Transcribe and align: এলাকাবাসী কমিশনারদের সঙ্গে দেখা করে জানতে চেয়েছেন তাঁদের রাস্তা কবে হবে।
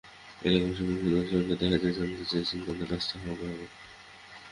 এলাকাবাসী 0.41 0.81
কমিশনারদের 0.81 1.27
সঙ্গে 1.31 1.55
দেখা 1.61 1.77
করে 1.79 1.93
জানতে 1.97 2.23
চেয়েছেন 2.31 2.59
তাঁদের 2.65 2.87
রাস্তা 2.91 3.15
কবে 3.23 3.45
হবে। 3.49 3.65